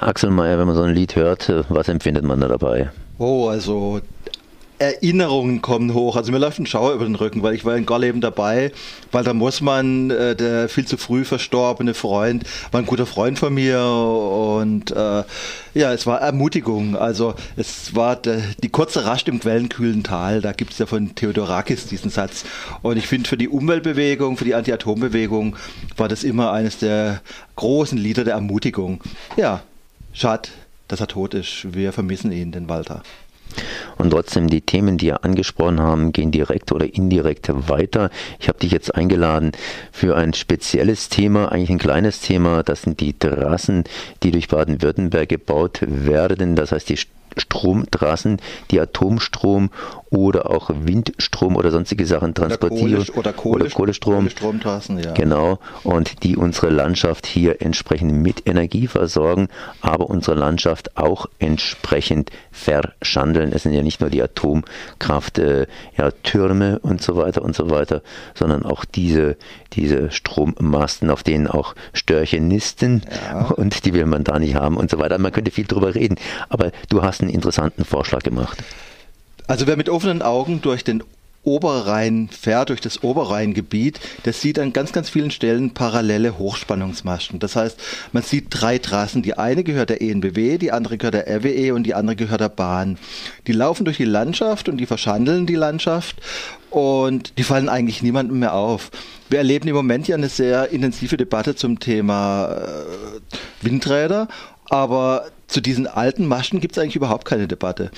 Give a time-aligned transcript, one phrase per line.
[0.00, 2.90] Axel Mayer, wenn man so ein Lied hört, was empfindet man da dabei?
[3.18, 4.00] Oh, also
[4.80, 6.16] Erinnerungen kommen hoch.
[6.16, 8.72] Also mir läuft ein Schauer über den Rücken, weil ich war in Gorleben dabei,
[9.12, 13.38] weil da muss man, äh, der viel zu früh verstorbene Freund, war ein guter Freund
[13.38, 15.22] von mir und äh,
[15.74, 16.96] ja, es war Ermutigung.
[16.96, 21.14] Also es war de, die kurze Rast im quellenkühlen Tal, da gibt es ja von
[21.14, 22.44] Theodorakis diesen Satz.
[22.80, 25.56] Und ich finde für die Umweltbewegung, für die Anti-Atom-Bewegung
[25.98, 27.20] war das immer eines der
[27.56, 29.02] großen Lieder der Ermutigung.
[29.36, 29.60] Ja,
[30.12, 30.48] schade,
[30.88, 31.72] dass er tot ist.
[31.72, 33.02] Wir vermissen ihn, den Walter.
[33.96, 38.10] Und trotzdem, die Themen, die ihr angesprochen haben, gehen direkt oder indirekt weiter.
[38.38, 39.52] Ich habe dich jetzt eingeladen
[39.92, 42.62] für ein spezielles Thema, eigentlich ein kleines Thema.
[42.62, 43.84] Das sind die Trassen,
[44.22, 46.56] die durch Baden-Württemberg gebaut werden.
[46.56, 46.96] Das heißt, die
[47.36, 49.70] Stromtrassen, die Atomstrom
[50.10, 53.06] oder auch Windstrom oder sonstige Sachen transportieren.
[53.14, 54.14] Oder, Kohle, oder Kohlestrom.
[54.14, 55.12] Kohlestromtrassen, ja.
[55.12, 55.60] Genau.
[55.84, 59.48] Und die unsere Landschaft hier entsprechend mit Energie versorgen,
[59.80, 63.52] aber unsere Landschaft auch entsprechend verschandeln.
[63.52, 67.70] Es sind ja nicht nur die Atomkraft, äh, ja, Türme und so weiter und so
[67.70, 68.02] weiter,
[68.34, 69.36] sondern auch diese,
[69.72, 73.46] diese Strommasten, auf denen auch Störche nisten ja.
[73.46, 75.18] und die will man da nicht haben und so weiter.
[75.18, 76.16] Man könnte viel drüber reden,
[76.48, 78.58] aber du hast einen interessanten Vorschlag gemacht.
[79.46, 81.02] Also wer mit offenen Augen durch den
[81.42, 87.38] Oberrhein fährt, durch das Oberrheingebiet, das sieht an ganz, ganz vielen Stellen parallele Hochspannungsmasten.
[87.38, 87.80] Das heißt,
[88.12, 89.22] man sieht drei Trassen.
[89.22, 92.50] Die eine gehört der ENBW, die andere gehört der RWE und die andere gehört der
[92.50, 92.98] Bahn.
[93.46, 96.16] Die laufen durch die Landschaft und die verschandeln die Landschaft
[96.68, 98.90] und die fallen eigentlich niemandem mehr auf.
[99.30, 104.28] Wir erleben im Moment ja eine sehr intensive Debatte zum Thema äh, Windräder,
[104.68, 107.90] aber zu diesen alten Maschen gibt es eigentlich überhaupt keine Debatte.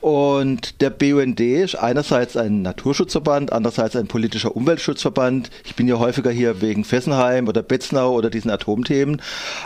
[0.00, 5.50] Und der BUND ist einerseits ein Naturschutzverband, andererseits ein politischer Umweltschutzverband.
[5.64, 9.20] Ich bin ja häufiger hier wegen Fessenheim oder Betznau oder diesen Atomthemen.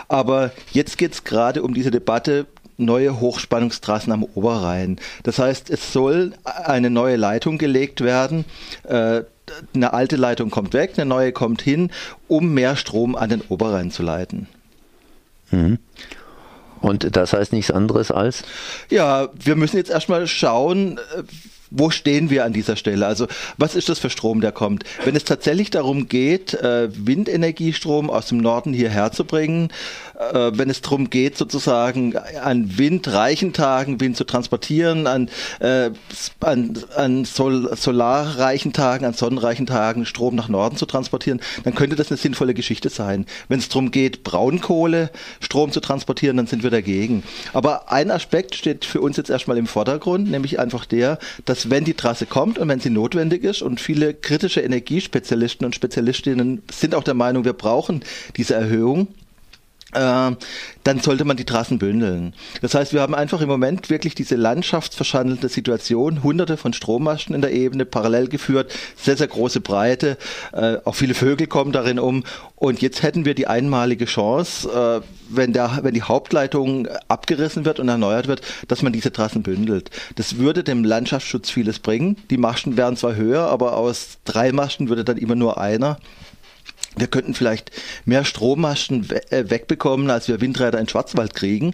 [0.07, 4.97] Aber jetzt geht es gerade um diese Debatte, neue Hochspannungstrassen am Oberrhein.
[5.21, 8.45] Das heißt, es soll eine neue Leitung gelegt werden.
[8.83, 9.21] Äh,
[9.75, 11.91] eine alte Leitung kommt weg, eine neue kommt hin,
[12.27, 14.47] um mehr Strom an den Oberrhein zu leiten.
[15.51, 15.77] Mhm.
[16.83, 18.43] Und das heißt nichts anderes als?
[18.89, 21.23] Ja, wir müssen jetzt erstmal schauen, äh,
[21.73, 23.07] wo stehen wir an dieser Stelle?
[23.07, 24.83] Also was ist das für Strom, der kommt?
[25.03, 29.69] Wenn es tatsächlich darum geht, äh, Windenergiestrom aus dem Norden hierher zu bringen,
[30.19, 35.29] äh, wenn es darum geht, sozusagen an windreichen Tagen Wind zu transportieren, an,
[35.59, 35.89] äh,
[36.41, 41.95] an, an Sol solarreichen Tagen, an sonnenreichen Tagen Strom nach Norden zu transportieren, dann könnte
[41.95, 43.25] das eine sinnvolle Geschichte sein.
[43.47, 45.09] Wenn es darum geht, Braunkohle
[45.39, 47.23] Strom zu transportieren, dann sind wir dagegen.
[47.53, 51.83] Aber ein Aspekt steht für uns jetzt erstmal im Vordergrund, nämlich einfach der, dass wenn
[51.83, 53.61] die Trasse kommt und wenn sie notwendig ist.
[53.61, 58.01] Und viele kritische Energiespezialisten und Spezialistinnen sind auch der Meinung, wir brauchen
[58.37, 59.07] diese Erhöhung,
[59.93, 62.33] dann sollte man die Trassen bündeln.
[62.61, 67.41] Das heißt, wir haben einfach im Moment wirklich diese landschaftsverschandelte Situation, hunderte von Strommasten in
[67.41, 70.17] der Ebene parallel geführt, sehr, sehr große Breite,
[70.51, 72.23] äh, auch viele Vögel kommen darin um
[72.55, 77.79] und jetzt hätten wir die einmalige Chance, äh, wenn, der, wenn die Hauptleitung abgerissen wird
[77.79, 79.89] und erneuert wird, dass man diese Trassen bündelt.
[80.15, 82.17] Das würde dem Landschaftsschutz vieles bringen.
[82.29, 85.97] Die Masten wären zwar höher, aber aus drei Masten würde dann immer nur einer.
[86.95, 87.71] Wir könnten vielleicht
[88.05, 91.73] mehr Strommasten äh, wegbekommen, als wir Windräder in Schwarzwald kriegen.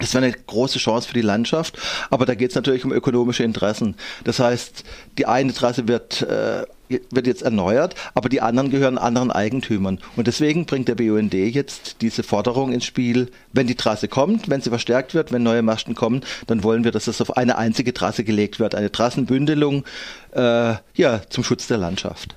[0.00, 3.44] Das wäre eine große Chance für die Landschaft, aber da geht es natürlich um ökonomische
[3.44, 3.96] Interessen.
[4.24, 4.82] Das heißt,
[5.18, 9.98] die eine Trasse wird, äh, wird jetzt erneuert, aber die anderen gehören anderen Eigentümern.
[10.16, 14.62] Und deswegen bringt der BUND jetzt diese Forderung ins Spiel, wenn die Trasse kommt, wenn
[14.62, 17.92] sie verstärkt wird, wenn neue Masten kommen, dann wollen wir, dass es auf eine einzige
[17.92, 19.84] Trasse gelegt wird, eine Trassenbündelung
[20.32, 22.34] äh, ja, zum Schutz der Landschaft.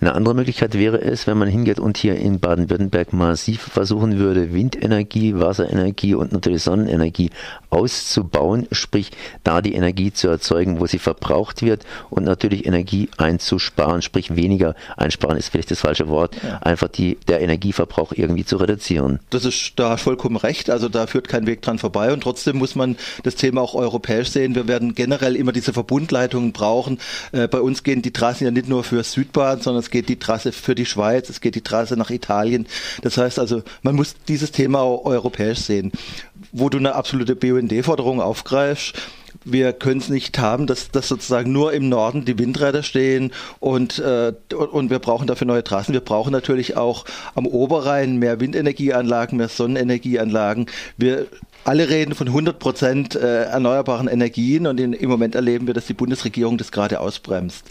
[0.00, 4.54] Eine andere Möglichkeit wäre es, wenn man hingeht und hier in Baden-Württemberg massiv versuchen würde,
[4.54, 7.30] Windenergie, Wasserenergie und natürlich Sonnenenergie
[7.68, 9.10] auszubauen, sprich
[9.44, 14.74] da die Energie zu erzeugen, wo sie verbraucht wird und natürlich Energie einzusparen, sprich weniger
[14.96, 16.58] einsparen ist vielleicht das falsche Wort, ja.
[16.58, 19.20] einfach die, der Energieverbrauch irgendwie zu reduzieren.
[19.30, 22.74] Das ist da vollkommen recht, also da führt kein Weg dran vorbei und trotzdem muss
[22.74, 24.54] man das Thema auch europäisch sehen.
[24.54, 26.98] Wir werden generell immer diese Verbundleitungen brauchen.
[27.32, 30.18] Äh, bei uns gehen die Trassen ja nicht nur für Südbahn, sondern es geht die
[30.18, 32.66] Trasse für die Schweiz, es geht die Trasse nach Italien.
[33.02, 35.92] Das heißt also, man muss dieses Thema europäisch sehen.
[36.52, 38.94] Wo du eine absolute BUND-Forderung aufgreifst,
[39.44, 43.98] wir können es nicht haben, dass, dass sozusagen nur im Norden die Windräder stehen und,
[43.98, 45.92] äh, und wir brauchen dafür neue Trassen.
[45.92, 47.04] Wir brauchen natürlich auch
[47.34, 50.66] am Oberrhein mehr Windenergieanlagen, mehr Sonnenenergieanlagen.
[50.96, 51.26] Wir
[51.64, 55.94] alle reden von 100 Prozent äh, erneuerbaren Energien und im Moment erleben wir, dass die
[55.94, 57.66] Bundesregierung das gerade ausbremst.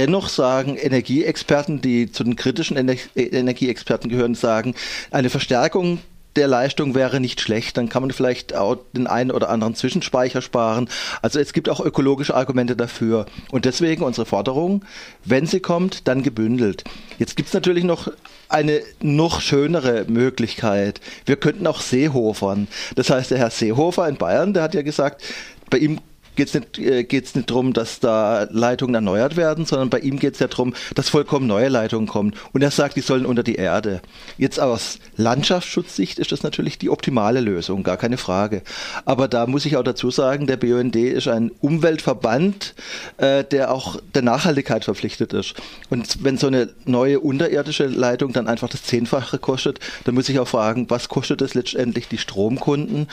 [0.00, 4.74] Dennoch sagen Energieexperten, die zu den kritischen Ener Energieexperten gehören, sagen,
[5.10, 5.98] eine Verstärkung
[6.36, 7.76] der Leistung wäre nicht schlecht.
[7.76, 10.88] Dann kann man vielleicht auch den einen oder anderen Zwischenspeicher sparen.
[11.20, 13.26] Also es gibt auch ökologische Argumente dafür.
[13.50, 14.86] Und deswegen unsere Forderung,
[15.26, 16.82] wenn sie kommt, dann gebündelt.
[17.18, 18.10] Jetzt gibt es natürlich noch
[18.48, 21.02] eine noch schönere Möglichkeit.
[21.26, 22.68] Wir könnten auch Seehofern.
[22.94, 25.22] Das heißt, der Herr Seehofer in Bayern, der hat ja gesagt,
[25.68, 26.00] bei ihm
[26.40, 27.06] geht es nicht, äh,
[27.38, 31.10] nicht darum, dass da Leitungen erneuert werden, sondern bei ihm geht es ja darum, dass
[31.10, 32.32] vollkommen neue Leitungen kommen.
[32.54, 34.00] Und er sagt, die sollen unter die Erde.
[34.38, 38.62] Jetzt aus Landschaftsschutzsicht ist das natürlich die optimale Lösung, gar keine Frage.
[39.04, 42.74] Aber da muss ich auch dazu sagen, der BUND ist ein Umweltverband,
[43.18, 45.56] äh, der auch der Nachhaltigkeit verpflichtet ist.
[45.90, 50.38] Und wenn so eine neue unterirdische Leitung dann einfach das Zehnfache kostet, dann muss ich
[50.38, 53.08] auch fragen, was kostet das letztendlich die Stromkunden?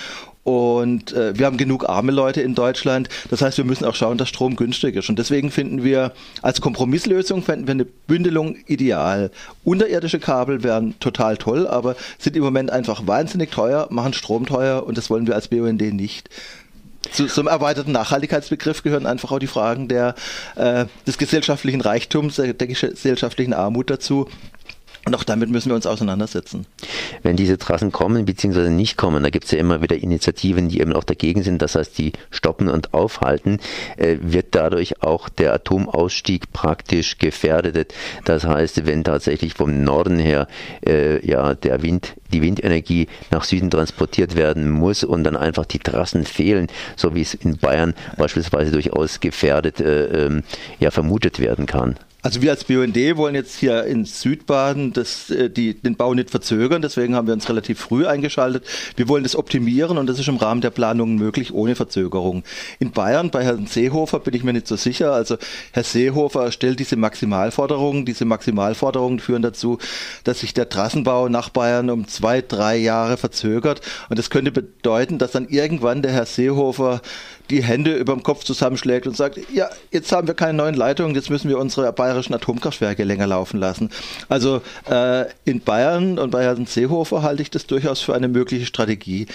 [0.48, 3.10] Und äh, wir haben genug arme Leute in Deutschland.
[3.30, 5.10] Das heißt, wir müssen auch schauen, dass Strom günstig ist.
[5.10, 9.30] Und deswegen finden wir als Kompromisslösung finden wir eine Bündelung ideal.
[9.66, 14.88] Unterirdische Kabel wären total toll, aber sind im Moment einfach wahnsinnig teuer, machen Strom teuer
[14.88, 16.30] und das wollen wir als BUND nicht.
[17.12, 20.16] Zu, zum erweiterten Nachhaltigkeitsbegriff gehören einfach auch die Fragen der,
[20.56, 24.30] äh, des gesellschaftlichen Reichtums, der, der gesellschaftlichen Armut dazu.
[25.08, 26.66] Und auch damit müssen wir uns auseinandersetzen.
[27.24, 28.70] Wenn diese Trassen kommen bzw.
[28.70, 31.76] nicht kommen, da gibt es ja immer wieder Initiativen, die eben auch dagegen sind, das
[31.76, 33.60] heißt, die stoppen und aufhalten,
[33.96, 37.94] äh, wird dadurch auch der Atomausstieg praktisch gefährdet.
[38.26, 40.50] Das heißt, wenn tatsächlich vom Norden her
[40.86, 45.80] äh, ja der Wind, die Windenergie nach Süden transportiert werden muss und dann einfach die
[45.80, 46.68] Trassen fehlen,
[46.98, 50.44] so wie es in Bayern beispielsweise durchaus gefährdet äh, ähm,
[50.80, 51.96] ja vermutet werden kann.
[52.24, 56.32] Also wir als BUND wollen jetzt hier in Südbaden das, äh, die, den Bau nicht
[56.32, 58.66] verzögern, deswegen haben wir uns relativ früh eingeschaltet.
[58.96, 62.44] Wir wollen das optimieren und das ist im Rahmen der Planungen möglich, ohne Verzögerung.
[62.80, 65.14] In Bayern, bei Herrn Seehofer, bin ich mir nicht so sicher.
[65.14, 65.38] Also
[65.74, 68.06] Herr Seehofer stellt diese Maximalforderungen.
[68.06, 69.78] Diese Maximalforderungen führen dazu,
[70.24, 73.82] dass sich der Trassenbau nach Bayern um zwei, drei Jahre verzögert.
[74.10, 77.02] Und das könnte bedeuten, dass dann irgendwann der Herr Seehofer
[77.50, 81.16] die Hände über dem Kopf zusammenschlägt und sagt, ja, jetzt haben wir keine neuen Leitungen,
[81.16, 83.90] jetzt müssen wir unsere bayerischen Atomkraftwerke länger laufen lassen.
[84.30, 88.66] Also äh, in Bayern und bei Herrn Seehofer halte ich das durchaus für eine mögliche
[88.66, 89.28] Strategie.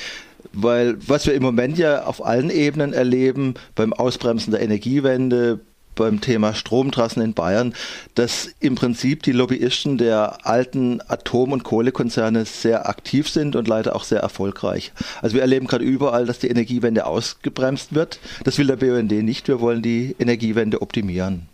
[0.54, 5.60] Weil was wir im Moment ja auf allen Ebenen erleben, beim Ausbremsen der Energiewende,
[5.94, 7.74] beim Thema Stromtrassen in Bayern,
[8.14, 13.94] dass im Prinzip die Lobbyisten der alten Atom- und Kohlekonzerne sehr aktiv sind und leider
[13.94, 14.92] auch sehr erfolgreich.
[15.20, 18.18] Also wir erleben gerade überall, dass die Energiewende ausgebremst wird.
[18.44, 19.48] Das will der BUND nicht.
[19.48, 21.51] Wir wollen die Energiewende optimieren.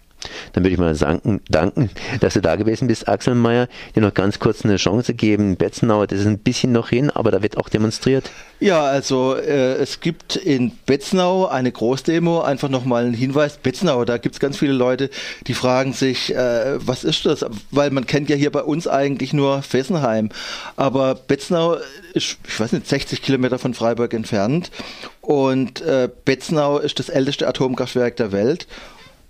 [0.53, 3.69] Dann würde ich mal danken, danken, dass du da gewesen bist, Axel Mayer.
[3.95, 5.57] Dir noch ganz kurz eine Chance geben.
[5.57, 8.31] Betzenau, das ist ein bisschen noch hin, aber da wird auch demonstriert.
[8.61, 12.41] Ja, also äh, es gibt in Betznau eine Großdemo.
[12.41, 13.57] Einfach nochmal ein Hinweis.
[13.59, 15.11] Betznau, da gibt es ganz viele Leute,
[15.47, 17.45] die fragen sich, äh, was ist das?
[17.71, 20.31] Weil man kennt ja hier bei uns eigentlich nur Fessenheim.
[20.77, 21.77] Aber Betznau
[22.15, 24.73] ist, ich weiß nicht, 60 Kilometer von Freiburg entfernt.
[25.21, 28.67] Und äh, Betznau ist das älteste Atomkraftwerk der Welt.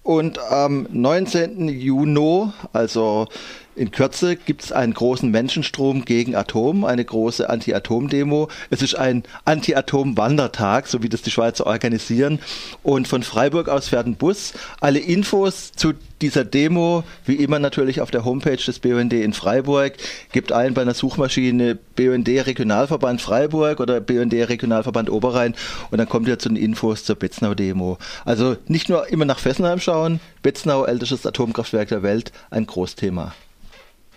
[0.08, 1.68] Und am 19.
[1.68, 3.26] Juni, also
[3.78, 8.48] in Kürze, gibt es einen großen Menschenstrom gegen Atom, eine große Anti-Atom-Demo.
[8.70, 12.40] Es ist ein Anti-Atom-Wandertag, so wie das die Schweizer organisieren.
[12.82, 14.52] Und von Freiburg aus fährt ein Bus.
[14.80, 19.94] Alle Infos zu dieser Demo, wie immer natürlich auf der Homepage des BUND in Freiburg.
[20.32, 25.54] Gibt ein bei einer Suchmaschine BUND Regionalverband Freiburg oder BUND Regionalverband Oberrhein
[25.90, 27.98] und dann kommt ihr zu den Infos zur Betznau Demo.
[28.24, 33.32] Also nicht nur immer nach Fessenheim schauen, Betznau, ältestes Atomkraftwerk der Welt, ein Großthema.